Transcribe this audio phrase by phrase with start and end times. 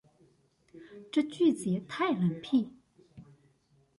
[1.11, 2.71] 這句子也太冷僻